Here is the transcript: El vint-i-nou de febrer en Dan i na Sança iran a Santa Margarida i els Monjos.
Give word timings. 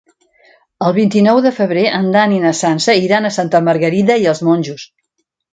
El 0.85 0.95
vint-i-nou 0.97 1.41
de 1.47 1.51
febrer 1.57 1.83
en 1.99 2.09
Dan 2.17 2.33
i 2.37 2.41
na 2.47 2.55
Sança 2.63 2.97
iran 3.03 3.29
a 3.29 3.33
Santa 3.39 3.65
Margarida 3.69 4.21
i 4.25 4.29
els 4.33 4.43
Monjos. 4.49 4.89